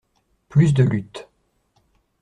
[0.49, 1.27] Plus de luttes.